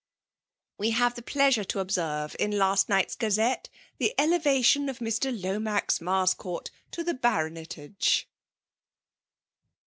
"We 0.79 0.89
hare 0.89 1.11
tlie 1.11 1.27
pleasure 1.27 1.63
to 1.65 1.79
observe, 1.79 2.35
in 2.39 2.49
last 2.57 2.89
night's 2.89 3.15
Gazette, 3.15 3.69
the 3.99 4.15
elevation 4.17 4.89
of 4.89 4.97
Mr. 4.97 5.29
Lomaz 5.31 5.99
Jf 5.99 6.35
arscourt 6.35 6.71
to 6.89 7.03
the 7.03 7.13
Bavonetage.' 7.13 8.25